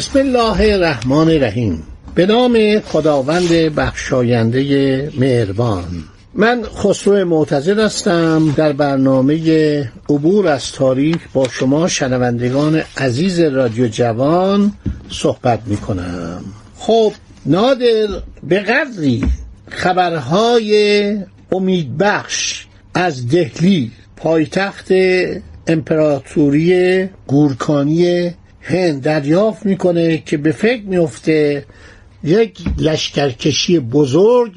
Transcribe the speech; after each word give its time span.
بسم 0.00 0.18
الله 0.18 0.72
الرحمن 0.74 1.28
الرحیم. 1.28 1.82
به 2.14 2.26
نام 2.26 2.80
خداوند 2.80 3.48
بخشاینده 3.48 5.12
مهربان. 5.18 5.84
من 6.34 6.62
خسرو 6.62 7.24
معتزد 7.24 7.78
هستم. 7.78 8.54
در 8.56 8.72
برنامه 8.72 9.92
عبور 10.08 10.48
از 10.48 10.72
تاریخ 10.72 11.16
با 11.34 11.48
شما 11.48 11.88
شنوندگان 11.88 12.82
عزیز 12.96 13.40
رادیو 13.40 13.88
جوان 13.88 14.72
صحبت 15.10 15.60
می 15.66 15.76
کنم 15.76 16.44
خب 16.78 17.12
نادر 17.46 18.06
به 18.42 18.60
قدری 18.60 19.24
خبرهای 19.68 21.16
امیدبخش 21.52 22.66
از 22.94 23.28
دهلی 23.28 23.90
پایتخت 24.16 24.88
امپراتوری 25.66 27.08
گورکانی 27.26 28.30
هند 28.60 29.02
دریافت 29.02 29.66
می‌کنه 29.66 30.18
که 30.18 30.36
به 30.36 30.52
فکر 30.52 30.82
میفته 30.82 31.64
یک 32.24 32.58
لشکرکشی 32.78 33.78
بزرگ 33.78 34.52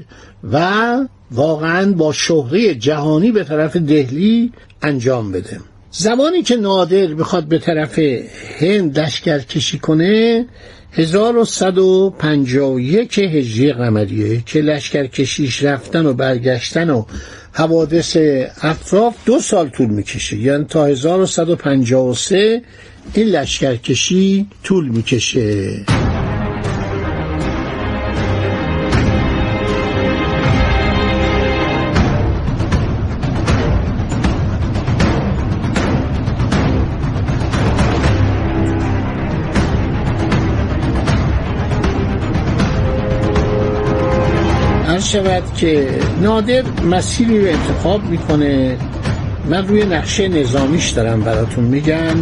و 0.51 0.69
واقعا 1.31 1.91
با 1.91 2.13
شهره 2.13 2.75
جهانی 2.75 3.31
به 3.31 3.43
طرف 3.43 3.77
دهلی 3.77 4.51
انجام 4.81 5.31
بده. 5.31 5.59
زمانی 5.91 6.43
که 6.43 6.55
نادر 6.55 7.07
می‌خواد 7.07 7.43
به 7.43 7.59
طرف 7.59 7.99
هند 8.59 8.99
لشکرکشی 8.99 9.79
کنه 9.79 10.45
1151 10.91 13.19
هجری 13.19 13.73
قمریه 13.73 14.43
که 14.45 14.61
لشکرکشیش 14.61 15.63
رفتن 15.63 16.05
و 16.05 16.13
برگشتن 16.13 16.89
و 16.89 17.05
حوادث 17.51 18.17
اطراف 18.61 19.15
دو 19.25 19.39
سال 19.39 19.69
طول 19.69 19.87
می‌کشه. 19.87 20.37
یعنی 20.37 20.63
تا 20.63 20.85
1153 20.85 22.61
این 23.13 23.27
لشکرکشی 23.27 24.47
طول 24.63 24.89
می‌کشه. 24.89 25.85
شود 45.13 45.53
که 45.53 45.89
نادر 46.21 46.63
مسیری 46.91 47.41
رو 47.41 47.47
انتخاب 47.47 48.03
می‌کنه 48.03 48.77
من 49.49 49.67
روی 49.67 49.85
نقشه 49.85 50.27
نظامیش 50.27 50.89
دارم 50.89 51.21
براتون 51.21 51.63
میگم. 51.63 52.15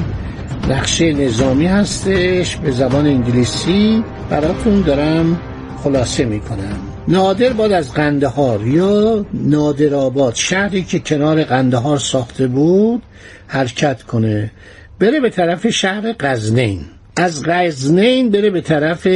نقشه 0.70 1.14
نظامی 1.14 1.66
هستش 1.66 2.56
به 2.56 2.72
زبان 2.72 3.08
انگلیسی 3.08 4.04
براتون 4.30 4.82
دارم 4.82 5.40
خلاصه 5.84 6.26
می‌کنم. 6.26 6.80
نادر 7.08 7.54
باد 7.54 7.72
از 7.72 7.94
قندهار 7.94 8.68
یا 8.68 9.26
نادر 9.34 9.94
آباد 9.94 10.36
شهری 10.36 10.84
که 10.84 11.00
کنار 11.00 11.44
قندهار 11.44 11.98
ساخته 11.98 12.48
بود 12.48 13.02
حرکت 13.48 14.04
کنه. 14.04 14.52
بره 15.00 15.20
به 15.20 15.30
طرف 15.30 15.70
شهر 15.70 16.14
قزنین 16.14 16.82
از 17.16 17.44
قزنین 17.44 18.30
بره 18.30 18.50
به 18.50 18.62
طرف 18.62 19.08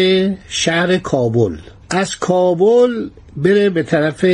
شهر 0.47 0.97
کابل. 0.97 1.57
از 1.89 2.15
کابل 2.15 3.09
بره 3.37 3.69
به 3.69 3.83
طرف 3.83 4.25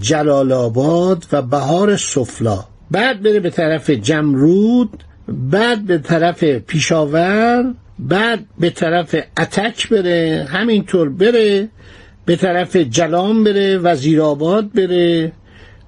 جلال 0.00 0.52
آباد 0.52 1.24
و 1.32 1.42
بهار 1.42 1.96
سفلا 1.96 2.64
بعد 2.90 3.22
بره 3.22 3.40
به 3.40 3.50
طرف 3.50 3.90
جمرود 3.90 5.04
بعد 5.28 5.86
به 5.86 5.98
طرف 5.98 6.44
پیشاور 6.44 7.74
بعد 7.98 8.44
به 8.58 8.70
طرف 8.70 9.14
اتک 9.40 9.88
بره 9.88 10.46
همینطور 10.50 11.08
بره 11.08 11.68
به 12.26 12.36
طرف 12.36 12.76
جلام 12.76 13.44
بره 13.44 13.78
وزیرآباد 13.78 14.72
بره 14.72 15.32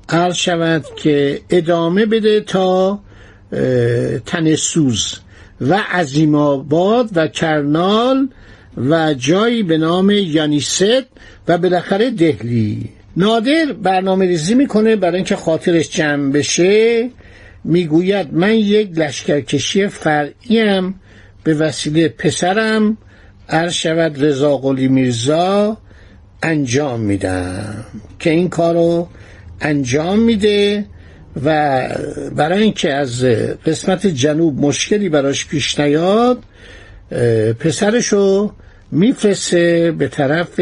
عرض 0.09 0.35
شود 0.35 0.85
که 0.97 1.41
ادامه 1.51 2.07
بده 2.07 2.41
تا 2.41 3.01
تنسوز 4.27 5.19
و 5.61 5.81
عظیم 5.93 6.35
و 6.35 7.27
کرنال 7.33 8.29
و 8.77 9.15
جایی 9.15 9.63
به 9.63 9.79
نام 9.79 10.11
یانیست 10.11 11.03
و 11.49 11.59
بالاخره 11.59 12.11
دهلی. 12.11 12.89
نادر 13.17 13.73
برنامه 13.83 14.27
ریزی 14.27 14.55
می‌کنه 14.55 14.97
برای 14.97 15.17
اینکه 15.17 15.37
خاطرش 15.37 15.91
جمع 15.91 16.33
بشه. 16.33 17.11
می‌گوید 17.67 18.35
من 18.35 18.55
یک 18.55 18.91
لشکرکشی 18.99 19.87
فرعیم 19.87 21.01
به 21.45 21.55
وسیله 21.55 22.09
پسرم 22.09 22.97
عرض 23.49 23.73
شود 23.73 24.25
رضا 24.25 24.57
قلی 24.57 24.89
میرزا 24.89 25.77
انجام 26.43 27.01
میدم 27.01 27.85
که 28.19 28.31
این 28.31 28.49
کارو 28.49 29.09
انجام 29.61 30.19
میده 30.19 30.87
و 31.45 31.81
برای 32.37 32.63
اینکه 32.63 32.93
از 32.93 33.25
قسمت 33.67 34.07
جنوب 34.07 34.61
مشکلی 34.61 35.09
براش 35.09 35.47
پیش 35.47 35.81
نیاد 35.81 36.43
پسرشو 37.59 38.53
میفرسته 38.93 39.95
به 39.99 40.09
طرف 40.09 40.61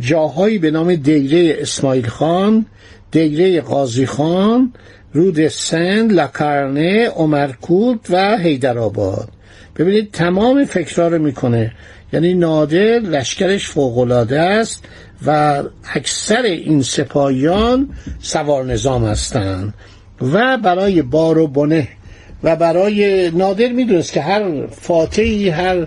جاهایی 0.00 0.58
به 0.58 0.70
نام 0.70 0.94
دیره 0.94 1.56
اسماعیل 1.60 2.06
خان 2.06 2.66
دیره 3.10 3.60
قاضی 3.60 4.06
خان 4.06 4.72
رود 5.16 5.48
سند 5.48 6.12
لکرنه 6.12 7.08
عمرکوت 7.08 8.00
و 8.10 8.36
حیدرآباد 8.36 9.28
ببینید 9.76 10.10
تمام 10.12 10.64
فکرها 10.64 11.08
رو 11.08 11.18
می‌کنه. 11.18 11.72
یعنی 12.12 12.34
نادر 12.34 12.98
لشکرش 12.98 13.68
فوقالعاده 13.68 14.40
است 14.40 14.84
و 15.26 15.62
اکثر 15.94 16.42
این 16.42 16.82
سپاهیان 16.82 17.88
سوار 18.20 18.64
نظام 18.64 19.04
هستند 19.04 19.74
و 20.32 20.58
برای 20.58 21.02
بار 21.02 21.38
و 21.38 21.46
بنه. 21.46 21.88
و 22.42 22.56
برای 22.56 23.30
نادر 23.30 23.68
می‌دونست 23.68 24.12
که 24.12 24.20
هر 24.20 24.66
فاتحی 24.66 25.48
هر 25.48 25.86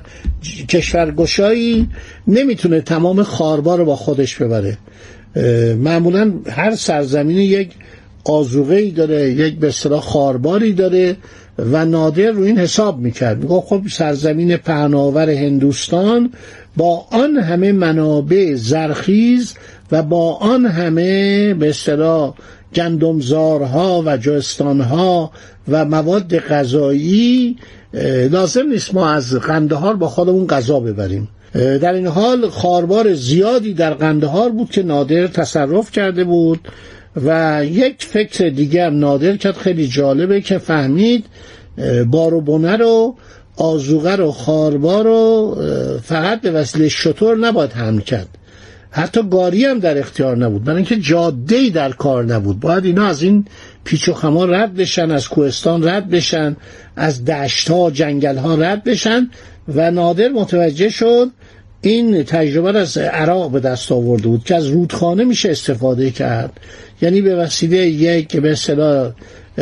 کشورگشایی 0.69 1.89
نمی‌تونه 2.27 2.81
تمام 2.81 3.23
خاربار 3.23 3.77
رو 3.77 3.85
با 3.85 3.95
خودش 3.95 4.35
ببره. 4.35 4.77
معمولا 5.75 6.33
هر 6.49 6.75
سرزمین 6.75 7.37
یک 7.37 7.71
آزوغه 8.25 8.91
داره 8.91 9.31
یک 9.31 9.59
به 9.59 9.67
اصطلاح 9.67 10.01
خارباری 10.01 10.73
داره 10.73 11.17
و 11.57 11.85
نادر 11.85 12.31
رو 12.31 12.43
این 12.43 12.57
حساب 12.57 12.99
می‌کرد. 12.99 13.43
میگه 13.43 13.61
خب 13.61 13.81
سرزمین 13.89 14.57
پهناور 14.57 15.29
هندوستان 15.29 16.31
با 16.77 17.05
آن 17.11 17.37
همه 17.37 17.71
منابع 17.71 18.55
زرخیز 18.55 19.53
و 19.91 20.03
با 20.03 20.33
آن 20.35 20.65
همه 20.65 21.53
به 21.53 21.69
اصطلاح 21.69 22.33
گندمزارها 22.75 24.03
و 24.05 24.17
جوستانها 24.17 25.31
و 25.67 25.85
مواد 25.85 26.37
غذایی 26.37 27.57
لازم 28.31 28.67
نیست 28.71 28.93
ما 28.93 29.09
از 29.09 29.35
قندهار 29.35 29.95
با 29.95 30.07
خودمون 30.07 30.47
غذا 30.47 30.79
ببریم. 30.79 31.27
در 31.53 31.93
این 31.93 32.07
حال 32.07 32.49
خاربار 32.49 33.13
زیادی 33.13 33.73
در 33.73 33.93
قندهار 33.93 34.49
بود 34.49 34.69
که 34.69 34.83
نادر 34.83 35.27
تصرف 35.27 35.91
کرده 35.91 36.23
بود 36.23 36.67
و 37.25 37.61
یک 37.65 38.03
فکر 38.05 38.49
دیگر 38.49 38.89
نادر 38.89 39.37
کرد. 39.37 39.55
خیلی 39.57 39.87
جالبه 39.87 40.41
که 40.41 40.57
فهمید 40.57 41.25
بونه 42.45 42.77
رو 42.77 43.15
آزوغه 43.57 44.15
رو 44.15 44.31
خاربار 44.31 45.03
رو 45.03 45.55
فقط 46.03 46.41
به 46.41 46.51
وسیله 46.51 46.89
شطور 46.89 47.37
نباید 47.37 47.71
حمل 47.71 48.01
کرد. 48.01 48.27
حتی 48.91 49.29
گاری 49.29 49.65
هم 49.65 49.79
در 49.79 49.97
اختیار 49.97 50.37
نبود. 50.37 50.63
برای 50.63 50.75
اینکه 50.75 50.95
جاده 50.95 51.69
در 51.69 51.91
کار 51.91 52.25
نبود. 52.25 52.59
باید 52.59 52.85
اینا 52.85 53.05
از 53.05 53.23
این 53.23 53.45
پیچ 53.83 54.09
و 54.09 54.13
خما 54.13 54.45
رد 54.45 54.73
بشن 54.73 55.11
از 55.11 55.27
کوهستان 55.27 55.87
رد 55.87 56.09
بشن 56.09 56.55
از 56.95 57.25
دشت 57.25 57.71
ها 57.71 57.91
جنگل 57.91 58.37
ها 58.37 58.55
رد 58.55 58.83
بشن 58.83 59.29
و 59.75 59.91
نادر 59.91 60.27
متوجه 60.27 60.89
شد 60.89 61.31
این 61.81 62.23
تجربه 62.23 62.79
از 62.79 62.97
عراق 62.97 63.51
به 63.51 63.59
دست 63.59 63.91
آورده 63.91 64.27
بود 64.27 64.43
که 64.43 64.55
از 64.55 64.67
رودخانه 64.67 65.23
میشه 65.23 65.49
استفاده 65.49 66.11
کرد. 66.11 66.59
یعنی 67.01 67.21
به 67.21 67.35
وسیله 67.35 67.77
یک 67.77 68.37
به 68.37 68.51
اصطلاح 68.51 69.11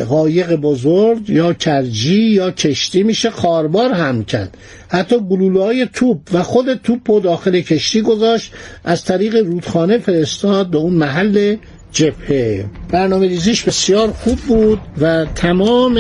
قایق 0.10 0.56
بزرگ 0.56 1.30
یا 1.30 1.54
کرجی 1.54 2.24
یا 2.24 2.52
کشتی 2.52 3.04
میشه 3.04 3.30
خاربار 3.30 3.92
هم 3.92 4.24
کرد. 4.24 4.58
حتی 4.88 5.16
گلوله 5.30 5.64
های 5.64 5.88
توپ 5.94 6.18
و 6.34 6.44
خود 6.44 6.74
توپ 6.74 7.10
و 7.10 7.20
داخل 7.20 7.62
کشتی 7.62 8.02
گذاشت 8.02 8.52
از 8.84 9.06
طریق 9.06 9.36
رودخانه 9.36 9.98
فرستاد 9.98 10.68
به 10.68 10.78
اون 10.78 10.94
محل 10.94 11.56
جبهه. 11.92 12.66
برنامه 12.90 13.28
ریزیش 13.28 13.64
بسیار 13.64 14.12
خوب 14.12 14.40
بود 14.40 14.80
و 15.02 15.26
تمام 15.36 15.98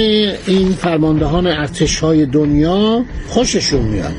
این 0.47 0.71
فرماندهان 0.71 1.47
ارتش 1.47 1.99
های 1.99 2.25
دنیا 2.25 3.05
خوششون 3.27 3.81
میاد. 3.81 4.13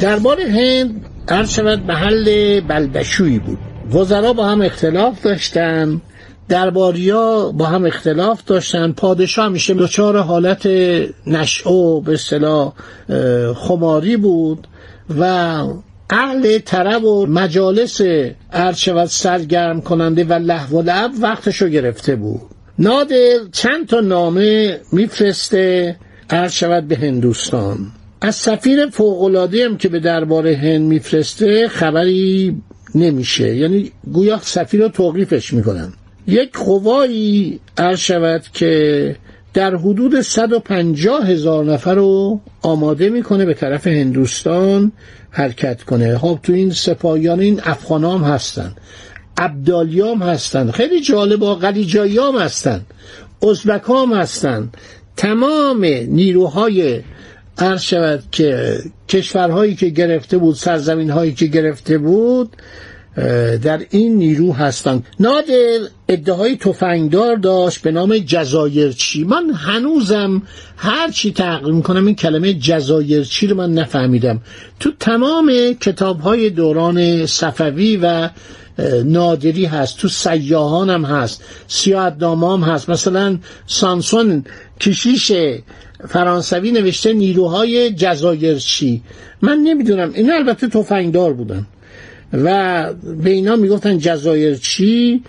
دربار 0.00 0.40
هند 0.40 1.06
هر 1.28 1.44
شود 1.44 1.86
محل 1.86 2.60
بلبشویی 2.60 3.38
بود. 3.38 3.58
وزرا 3.94 4.32
با 4.32 4.46
هم 4.46 4.62
اختلاف 4.62 5.22
داشتن 5.22 6.00
درباریا 6.48 7.52
با 7.52 7.66
هم 7.66 7.86
اختلاف 7.86 8.44
داشتن. 8.44 8.92
پادشاه 8.92 9.48
میشه 9.48 9.74
دچار 9.74 10.18
حالت 10.18 10.66
نشعه 11.26 12.00
به 12.04 12.12
اصطلاح 12.12 12.72
خماری 13.54 14.16
بود 14.16 14.66
و 15.18 15.24
اهل 16.10 16.58
طرب 16.58 17.04
و 17.04 17.26
مجالس 17.26 18.00
عرض 18.52 19.10
سرگرم 19.10 19.80
کننده 19.80 20.24
و 20.24 20.32
لحو 20.32 20.78
و 20.78 20.82
لعب 20.82 21.10
وقتشو 21.20 21.68
گرفته 21.68 22.16
بود. 22.16 22.40
نادر 22.78 23.38
چند 23.52 23.86
تا 23.86 24.00
نامه 24.00 24.80
میفرسته 24.92 25.96
عرض 26.30 26.64
به 26.64 26.96
هندوستان. 26.96 27.78
از 28.22 28.34
سفیر 28.34 28.86
فوقلاده 28.86 29.64
هم 29.64 29.76
که 29.76 29.88
به 29.88 30.00
دربار 30.00 30.48
هند 30.48 30.82
میفرسته 30.82 31.68
خبری 31.68 32.56
نمیشه. 32.94 33.56
یعنی 33.56 33.92
گویا 34.12 34.38
سفیر 34.42 34.82
رو 34.82 34.88
توقیفش 34.88 35.52
می‌کنن. 35.52 35.92
یک 36.26 36.52
قوایی 36.52 37.60
عرض 37.78 37.98
شود 37.98 38.42
که 38.52 39.16
در 39.54 39.76
حدود 39.76 40.20
150 40.20 41.26
هزار 41.26 41.64
نفر 41.64 41.94
رو 41.94 42.40
آماده 42.62 43.08
می‌کنه 43.08 43.44
به 43.44 43.54
طرف 43.54 43.86
هندوستان 43.86 44.92
حرکت 45.30 45.82
کنه. 45.82 46.18
خب 46.18 46.38
تو 46.42 46.52
این 46.52 46.70
سپاهیان 46.70 47.40
این 47.40 47.60
افغانام 47.64 48.24
هستن. 48.24 48.74
عبدالیام 49.38 50.22
هستن. 50.22 50.70
خیلی 50.70 51.00
جالب 51.00 51.42
و 51.42 51.54
قلیجاییام 51.54 52.38
هستن. 52.38 52.80
ازبکام 53.50 54.12
هستن. 54.12 54.70
تمام 55.16 55.84
نیروهای 56.08 57.00
عرض 57.60 57.82
شود 57.82 58.22
که 58.32 58.78
کشورهایی 59.08 59.74
که 59.74 59.88
گرفته 59.88 60.38
بود 60.38 60.54
سرزمین 60.54 61.10
هایی 61.10 61.32
که 61.34 61.46
گرفته 61.46 61.98
بود 61.98 62.56
در 63.62 63.80
این 63.90 64.16
نیرو 64.16 64.52
هستند. 64.52 65.06
نادر 65.20 65.78
ادعای 66.08 66.56
تفنگدار 66.56 67.36
داشت 67.36 67.82
به 67.82 67.90
نام 67.90 68.18
جزایرچی. 68.18 69.24
من 69.24 69.50
هنوزم 69.50 70.42
هر 70.76 71.10
چی 71.10 71.32
تحقیق 71.32 71.74
می‌کنم 71.74 72.06
این 72.06 72.14
کلمه 72.14 72.54
جزایرچی 72.54 73.46
رو 73.46 73.56
من 73.56 73.72
نفهمیدم. 73.72 74.40
تو 74.80 74.90
تمام 75.00 75.52
کتاب 75.80 76.20
های 76.20 76.50
دوران 76.50 77.26
صفوی 77.26 77.96
و 78.02 78.30
نادری 79.04 79.64
هست 79.64 79.98
تو 79.98 80.08
سیاهان 80.08 80.90
هم 80.90 81.04
هست 81.04 81.44
سیاهدنامه 81.66 82.52
هم 82.52 82.72
هست. 82.72 82.90
مثلا 82.90 83.38
سانسون 83.66 84.44
کشیش 84.80 85.32
فرانسوی 86.08 86.72
نوشته 86.72 87.12
نیروهای 87.12 87.90
جزایرچی. 87.90 89.02
من 89.42 89.58
نمی‌دونم 89.58 90.12
اینا 90.14 90.34
البته 90.34 90.68
تفنگدار 90.68 91.32
بودن. 91.32 91.66
و 92.32 92.86
به 93.22 93.30
اینا 93.30 93.56
می‌گفتن 93.56 93.98
جزایرچی 93.98 95.22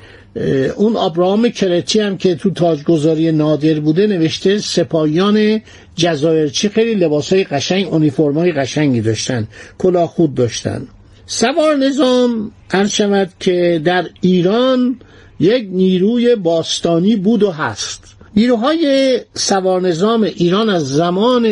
اون 0.75 0.95
ابراهام 0.95 1.49
کرتی 1.49 1.99
هم 1.99 2.17
که 2.17 2.35
تو 2.35 2.49
تاجگذاری 2.49 3.31
نادر 3.31 3.79
بوده 3.79 4.07
نوشته 4.07 4.57
سپاهیان 4.57 5.61
جزایرچی 5.95 6.69
خیلی 6.69 6.95
لباسای 6.95 7.43
قشنگ 7.43 7.87
اونیفرمای 7.87 8.51
قشنگی 8.51 9.01
داشتن 9.01 9.47
کلاه 9.77 10.07
خود 10.07 10.35
داشتن. 10.35 10.87
سوار 11.25 11.75
نظام 11.75 12.51
عرض 12.71 12.89
شود 12.89 13.29
که 13.39 13.81
در 13.85 14.05
ایران 14.21 14.99
یک 15.39 15.67
نیروی 15.71 16.35
باستانی 16.35 17.15
بود 17.15 17.43
و 17.43 17.51
هست. 17.51 18.03
نیروهای 18.35 19.19
سوار 19.33 19.81
نظام 19.81 20.23
ایران 20.23 20.69
از 20.69 20.87
زمان 20.87 21.45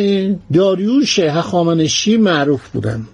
داریوش 0.52 1.18
هخامنشی 1.18 2.16
معروف 2.16 2.68
بودند 2.68 3.08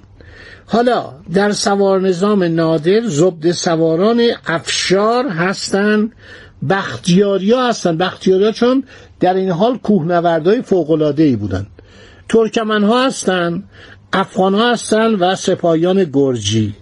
حالا 0.66 1.12
در 1.34 1.52
سوار 1.52 2.00
نظام 2.00 2.42
نادر 2.42 3.00
زبد 3.06 3.50
سواران 3.50 4.22
افشار 4.46 5.28
هستند 5.28 6.12
بختیاریا 6.70 7.68
هستند 7.68 7.98
بختیاریا 7.98 8.52
چون 8.52 8.84
در 9.20 9.34
این 9.34 9.50
حال 9.50 9.78
کوهنوردهای 9.78 10.62
فوقلادهی 10.62 11.36
بودند 11.36 11.66
ترکمن 12.28 12.84
ها 12.84 13.06
هستند 13.06 13.64
افغان 14.12 14.54
ها 14.54 14.72
هستند 14.72 15.16
و 15.20 15.34
سپاهیان 15.34 16.04
گرجی. 16.12 16.74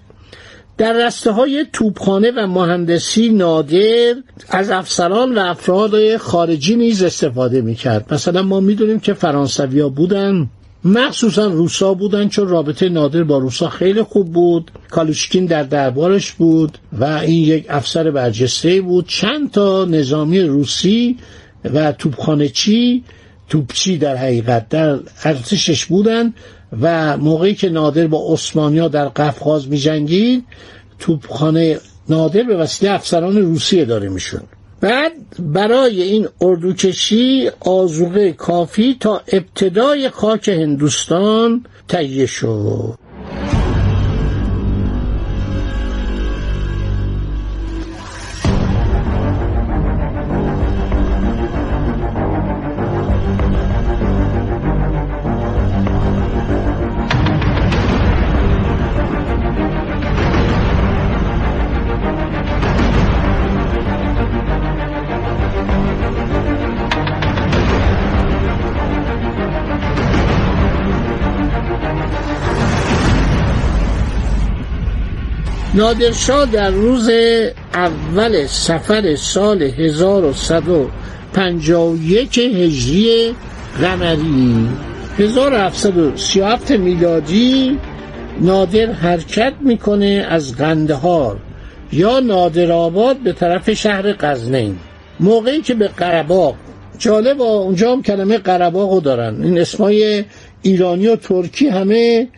در 0.78 1.06
رسته 1.06 1.30
های 1.30 1.66
توپخانه 1.72 2.30
و 2.30 2.46
مهندسی 2.46 3.28
نادر 3.28 4.14
از 4.48 4.70
افسران 4.70 5.38
و 5.38 5.38
افراد 5.38 6.16
خارجی 6.16 6.76
نیز 6.76 7.02
استفاده 7.02 7.60
می‌کرد. 7.60 8.14
مثلا 8.14 8.42
ما 8.42 8.60
می‌دونیم 8.60 9.00
که 9.00 9.14
فرانسویا 9.14 9.88
بودن. 9.88 10.50
مخصوصا 10.84 11.46
روسا 11.46 11.94
بودن 11.94 12.28
چون 12.28 12.48
رابطه 12.48 12.88
نادر 12.88 13.24
با 13.24 13.38
روسا 13.38 13.68
خیلی 13.68 14.02
خوب 14.02 14.32
بود. 14.32 14.70
کالوشکین 14.90 15.46
در 15.46 15.62
دربارش 15.62 16.32
بود 16.32 16.78
و 16.92 17.04
این 17.04 17.44
یک 17.44 17.66
افسر 17.68 18.10
برجسته 18.10 18.80
بود. 18.80 19.08
چند 19.08 19.50
تا 19.50 19.84
نظامی 19.84 20.40
روسی 20.40 21.18
و 21.64 21.92
توپخانه 21.92 22.48
چی 22.48 23.04
توپچی 23.48 23.98
در 23.98 24.16
حقیقت 24.16 24.68
در 24.68 24.98
ارتشش 25.24 25.84
بودن 25.84 26.34
و 26.80 27.16
موقعی 27.16 27.54
که 27.54 27.68
نادر 27.68 28.06
با 28.06 28.32
عثمانیا 28.32 28.88
در 28.88 29.08
قفقاز 29.08 29.68
می 29.68 29.78
جنگید 29.78 30.44
توپخانه 30.98 31.78
نادر 32.08 32.42
به 32.42 32.56
وسیله 32.56 32.92
افسران 32.92 33.36
روسیه 33.36 33.84
داره 33.84 34.08
میشون 34.08 34.40
بعد 34.84 35.12
برای 35.38 36.02
این 36.02 36.28
اردوکشی 36.40 37.50
آزوغه 37.60 38.32
کافی 38.32 38.96
تا 39.00 39.22
ابتدای 39.28 40.10
خاک 40.10 40.48
هندوستان 40.48 41.64
تهیه 41.88 42.26
شد. 42.26 42.98
نادرشاه 75.74 76.46
در 76.46 76.70
روز 76.70 77.10
اول 77.74 78.46
سفر 78.46 79.16
سال 79.16 79.62
1151 79.62 82.38
هجری 82.38 83.34
قمری. 83.80 84.68
1737 85.18 86.70
میلادی 86.70 87.78
نادر 88.40 88.92
حرکت 88.92 89.52
می‌کنه 89.60 90.26
از 90.28 90.56
قندهار 90.56 91.36
یا 91.92 92.20
نادرآباد 92.20 93.16
به 93.16 93.32
طرف 93.32 93.72
شهر 93.72 94.12
قزنین 94.12 94.78
موقعی 95.20 95.60
که 95.60 95.74
به 95.74 95.88
قرباق 95.88 96.54
جالب 96.98 97.40
اونجا 97.40 97.92
هم 97.92 98.02
کلمه 98.02 98.38
قرباق 98.38 99.02
دارن. 99.02 99.42
این 99.42 99.58
اسمای 99.58 100.24
ایرانی 100.62 101.06
و 101.06 101.16
ترکی 101.16 101.68
همه 101.68 102.28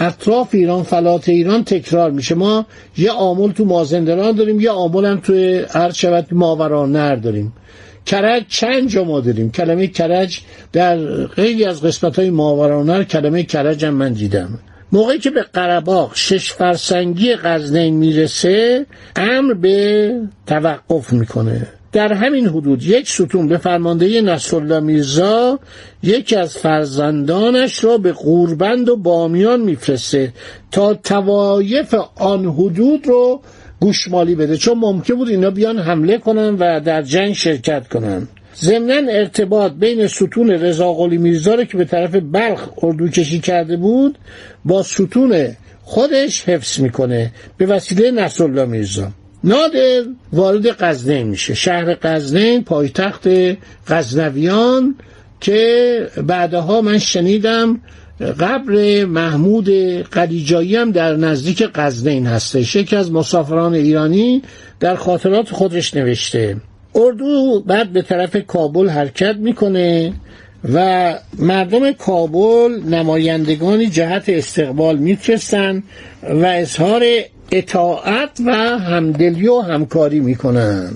اطراف 0.00 0.48
ایران 0.52 0.82
فلات 0.82 1.28
ایران 1.28 1.64
تکرار 1.64 2.10
میشه. 2.10 2.34
ما 2.34 2.66
یه 2.96 3.10
عامل 3.10 3.52
تو 3.52 3.64
مازندران 3.64 4.32
داریم 4.32 4.60
یه 4.60 4.70
عامل 4.70 5.04
هم 5.04 5.20
تو 5.20 5.62
هر 5.70 5.90
شود 5.90 6.26
ماورانر 6.32 7.16
داریم. 7.16 7.52
کرج 8.06 8.42
چند 8.48 8.88
جا 8.88 9.04
ما 9.04 9.20
داریم؟ 9.20 9.50
کلمه 9.50 9.86
کرج 9.86 10.40
در 10.72 11.26
خیلی 11.26 11.64
از 11.64 11.82
قسمت 11.82 12.18
های 12.18 12.30
ماورانر 12.30 13.04
کلمه 13.04 13.42
کرج 13.42 13.84
هم 13.84 13.94
من 13.94 14.12
دیدم. 14.12 14.58
موقعی 14.92 15.18
که 15.18 15.30
به 15.30 15.42
قرباق 15.42 16.12
شش 16.14 16.52
فرسنگی 16.52 17.34
غزنین 17.34 17.96
می‌رسه 17.96 18.86
امر 19.16 19.54
به 19.54 20.12
توقف 20.46 21.12
می‌کنه. 21.12 21.66
در 21.92 22.12
همین 22.12 22.46
حدود 22.46 22.82
یک 22.82 23.08
ستون 23.08 23.48
به 23.48 23.58
فرمانده 23.58 24.20
نصرالله 24.20 24.80
میرزا 24.80 25.58
یکی 26.02 26.36
از 26.36 26.56
فرزندانش 26.56 27.84
را 27.84 27.98
به 27.98 28.12
قوربند 28.12 28.88
و 28.88 28.96
بامیان 28.96 29.60
میفرسته 29.60 30.32
تا 30.70 30.94
توایف 30.94 31.94
آن 32.16 32.44
حدود 32.44 33.06
رو 33.06 33.42
گوشمالی 33.80 34.34
بده. 34.34 34.56
چون 34.56 34.78
ممکن 34.78 35.14
بود 35.14 35.28
اینا 35.28 35.50
بیان 35.50 35.78
حمله 35.78 36.18
کنن 36.18 36.56
و 36.58 36.80
در 36.80 37.02
جنگ 37.02 37.32
شرکت 37.32 37.88
کنن. 37.88 38.28
ضمنا 38.56 39.12
ارتباط 39.12 39.72
بین 39.72 40.06
ستون 40.06 40.50
رضا 40.50 40.92
قلی 40.92 41.18
میرزا 41.18 41.64
که 41.64 41.76
به 41.76 41.84
طرف 41.84 42.14
بلخ 42.14 42.68
اردو 42.82 43.08
کشی 43.08 43.40
کرده 43.40 43.76
بود 43.76 44.18
با 44.64 44.82
ستون 44.82 45.46
خودش 45.82 46.48
حفظ 46.48 46.80
می‌کنه 46.80 47.32
به 47.56 47.66
وسیله 47.66 48.10
نصرالله 48.10 48.64
میرزا. 48.64 49.12
نادر 49.44 50.02
وارد 50.32 50.66
قزنین 50.66 51.26
میشه. 51.26 51.54
شهر 51.54 51.94
قزنین 51.94 52.64
پایتخت 52.64 53.28
غزنویان 53.88 54.94
که 55.40 56.08
بعدها 56.26 56.80
من 56.80 56.98
شنیدم 56.98 57.80
قبر 58.40 59.04
محمود 59.04 59.70
قلیجایی 60.02 60.76
هم 60.76 60.90
در 60.90 61.16
نزدیک 61.16 61.62
قزنین 61.62 62.26
هستش. 62.26 62.76
یکی 62.76 62.96
از 62.96 63.12
مسافران 63.12 63.74
ایرانی 63.74 64.42
در 64.80 64.94
خاطرات 64.94 65.50
خودش 65.50 65.94
نوشته. 65.94 66.56
اردو 66.94 67.62
بعد 67.66 67.92
به 67.92 68.02
طرف 68.02 68.36
کابل 68.46 68.88
حرکت 68.88 69.36
می‌کنه 69.36 70.12
و 70.74 71.14
مردم 71.38 71.92
کابل 71.92 72.80
نمایندگانی 72.88 73.86
جهت 73.86 74.28
استقبال 74.28 74.96
میفرستن 74.96 75.82
و 76.22 76.46
اظهار 76.46 77.02
اطاعت 77.52 78.40
و 78.46 78.52
همدلی 78.78 79.48
و 79.48 79.60
همکاری 79.60 80.20
می‌کنن. 80.20 80.90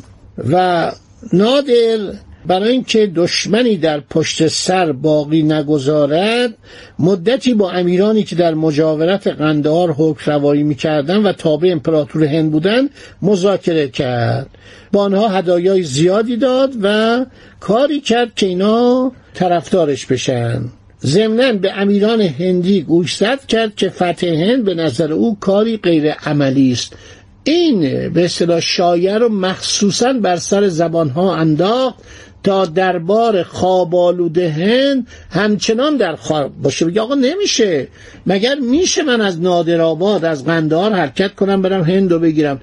و 0.50 0.92
نادر 1.32 1.98
برای 2.46 2.68
اینکه 2.68 3.06
دشمنی 3.06 3.76
در 3.76 4.00
پشت 4.00 4.48
سر 4.48 4.92
باقی 4.92 5.42
نگذارد 5.42 6.54
مدتی 6.98 7.54
با 7.54 7.70
امیرانی 7.70 8.22
که 8.22 8.36
در 8.36 8.54
مجاورت 8.54 9.26
قندهار 9.26 9.92
حکم 9.92 10.32
روایی 10.32 10.62
می‌کردن 10.62 11.16
و 11.16 11.32
تابع 11.32 11.68
امپراتور 11.72 12.24
هند 12.24 12.52
بودند 12.52 12.90
مذاکره 13.22 13.88
کرد. 13.88 14.46
با 14.92 15.02
آنها 15.02 15.28
هدایای 15.28 15.82
زیادی 15.82 16.36
داد 16.36 16.70
و 16.82 17.26
کاری 17.60 18.00
کرد 18.00 18.34
که 18.34 18.46
اینا 18.46 19.12
طرفدارش 19.34 20.06
بشن. 20.06 20.60
ضمنا 21.06 21.52
به 21.52 21.72
امیران 21.72 22.20
هندی 22.20 22.82
گوشزد 22.82 23.46
کرد 23.46 23.76
که 23.76 23.88
فتح 23.88 24.26
هند 24.26 24.64
به 24.64 24.74
نظر 24.74 25.12
او 25.12 25.38
کاری 25.40 25.76
غیر 25.76 26.10
عملی 26.10 26.72
است. 26.72 26.96
این 27.44 28.08
به 28.08 28.24
اصطلاح 28.24 28.60
شایع 28.60 29.18
رو 29.18 29.28
مخصوصا 29.28 30.12
بر 30.12 30.36
سر 30.36 30.68
زبانها 30.68 31.34
انداخت 31.34 31.98
تا 32.44 32.64
دربار 32.64 33.42
خوابالوده 33.42 34.50
هند 34.50 35.06
همچنان 35.30 35.96
در 35.96 36.16
خواب 36.16 36.52
باشه. 36.62 36.86
بگه 36.86 37.00
آقا 37.00 37.14
نمیشه. 37.14 37.88
مگر 38.26 38.54
میشه 38.54 39.02
من 39.02 39.20
از 39.20 39.40
نادرآباد 39.40 40.24
از 40.24 40.44
قندهار 40.44 40.92
حرکت 40.92 41.34
کنم 41.34 41.62
برم 41.62 41.82
هند 41.82 42.12
رو 42.12 42.18
بگیرم؟ 42.18 42.60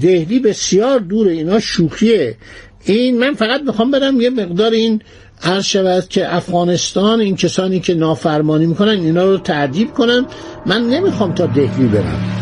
دهلی 0.00 0.40
بسیار 0.40 0.98
دور 0.98 1.28
اینا 1.28 1.60
شوخیه. 1.60 2.36
این 2.92 3.18
من 3.18 3.34
فقط 3.34 3.60
می‌خوام 3.62 3.90
برم 3.90 4.20
یه 4.20 4.30
مقدار 4.30 4.70
این 4.70 5.02
عرض 5.42 5.64
شود 5.64 6.08
که 6.08 6.34
افغانستان 6.34 7.20
این 7.20 7.36
کسانی 7.36 7.80
که 7.80 7.94
نافرمانی 7.94 8.66
می‌کنن 8.66 8.88
اینا 8.88 9.24
رو 9.24 9.38
تعدیب 9.38 9.92
کنن. 9.92 10.26
من 10.66 10.86
نمی‌خوام 10.86 11.34
تا 11.34 11.46
دهلی 11.46 11.86
برم. 11.86 12.32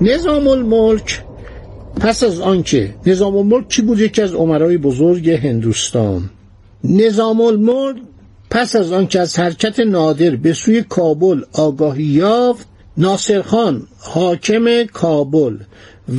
نظام 0.00 0.48
الملک 0.48 1.27
پس 2.00 2.22
از 2.22 2.40
آنکه 2.40 2.94
نظام 3.06 3.36
الملک 3.36 3.68
چی 3.68 3.82
بود؟ 3.82 4.00
یکی 4.00 4.22
از 4.22 4.34
عمرای 4.34 4.78
بزرگ 4.78 5.30
هندوستان. 5.30 6.30
نظام 6.84 7.40
الملک 7.40 7.96
پس 8.50 8.76
از 8.76 8.92
آنکه 8.92 9.20
از 9.20 9.38
حرکت 9.38 9.80
نادر 9.80 10.36
به 10.36 10.52
سوی 10.52 10.82
کابل 10.82 11.42
آگاهی 11.52 12.04
یافت 12.04 12.66
ناصرخان 12.96 13.82
حاکم 13.98 14.84
کابل 14.84 15.56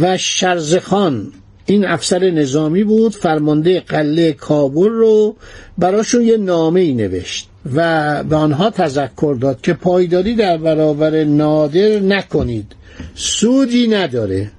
و 0.02 0.18
شرزخان 0.18 1.32
این 1.66 1.86
افسر 1.86 2.30
نظامی 2.30 2.84
بود 2.84 3.16
فرمانده 3.16 3.80
قله 3.80 4.34
کابل 4.34 4.90
رو 4.90 5.36
براشون 5.78 6.22
یه 6.22 6.38
نامه 6.38 6.80
ای 6.80 6.94
نوشت 6.94 7.50
و 7.76 8.24
به 8.24 8.36
آنها 8.36 8.70
تذکر 8.70 9.38
داد 9.42 9.62
که 9.62 9.74
پایداری 9.74 10.36
در 10.36 10.58
برابر 10.58 11.24
نادر 11.24 12.00
نکنید. 12.00 12.76
سودی 13.16 13.88
نداره. 13.88 14.52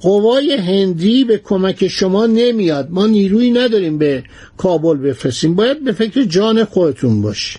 قوای 0.00 0.56
هندی 0.56 1.24
به 1.24 1.38
کمک 1.38 1.88
شما 1.88 2.26
نمیاد. 2.26 2.88
ما 2.90 3.06
نیرویی 3.06 3.50
نداریم 3.50 3.98
به 3.98 4.22
کابل 4.56 4.96
بفرستیم. 4.96 5.54
باید 5.54 5.84
به 5.84 5.92
فکر 5.92 6.24
جان 6.24 6.64
خودتون 6.64 7.22
باشی. 7.22 7.58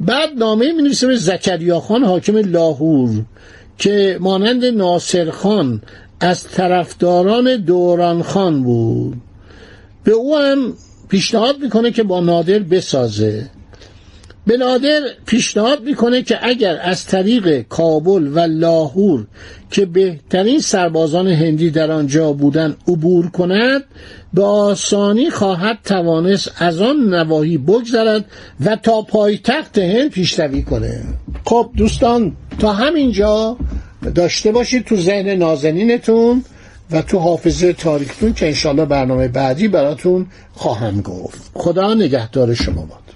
بعد 0.00 0.28
نامه 0.38 0.72
می 0.72 0.82
نویسه 0.82 1.06
به 1.06 1.16
زکریا 1.16 1.80
خان 1.80 2.04
حاکم 2.04 2.36
لاهور 2.36 3.24
که 3.78 4.18
مانند 4.20 4.64
ناصر 4.64 5.30
خان 5.30 5.82
از 6.20 6.44
طرفداران 6.44 7.56
دوران 7.56 8.22
خان 8.22 8.62
بود. 8.62 9.16
به 10.04 10.12
او 10.12 10.36
هم 10.36 10.72
پیشنهاد 11.08 11.60
می‌کنه 11.62 11.90
که 11.90 12.02
با 12.02 12.20
نادر 12.20 12.58
بسازه. 12.58 13.50
به 14.46 14.56
نادر 14.56 15.00
پیشنهاد 15.26 15.82
می‌کنه 15.82 16.22
که 16.22 16.38
اگر 16.42 16.78
از 16.82 17.04
طریق 17.04 17.62
کابل 17.68 18.30
و 18.34 18.38
لاهور 18.38 19.26
که 19.70 19.86
بهترین 19.86 20.60
سربازان 20.60 21.28
هندی 21.28 21.70
در 21.70 21.92
آنجا 21.92 22.32
بودند 22.32 22.76
عبور 22.88 23.30
کند 23.30 23.84
به 24.34 24.42
آسانی 24.42 25.30
خواهد 25.30 25.78
توانست 25.84 26.52
از 26.58 26.80
آن 26.80 27.14
نواحی 27.14 27.58
بگذرد 27.58 28.24
و 28.64 28.76
تا 28.76 29.02
پایتخت 29.02 29.78
هند 29.78 30.10
پیشروی 30.10 30.62
کنه. 30.62 31.04
خب 31.44 31.70
دوستان 31.76 32.36
تا 32.58 32.72
همینجا 32.72 33.56
داشته 34.14 34.52
باشید 34.52 34.84
تو 34.84 34.96
ذهن 34.96 35.28
نازنینتون 35.28 36.44
و 36.90 37.02
تو 37.02 37.18
حافظه 37.18 37.72
تاریختون 37.72 38.32
که 38.32 38.46
انشالله 38.46 38.84
برنامه 38.84 39.28
بعدی 39.28 39.68
براتون 39.68 40.26
خواهم 40.52 41.00
گفت. 41.00 41.50
خدا 41.54 41.94
نگهدار 41.94 42.54
شما 42.54 42.82
باد. 42.82 43.15